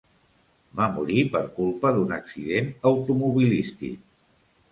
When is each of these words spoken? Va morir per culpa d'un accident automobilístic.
Va 0.79 0.87
morir 0.93 1.25
per 1.33 1.41
culpa 1.59 1.91
d'un 1.97 2.15
accident 2.17 2.71
automobilístic. 2.93 4.03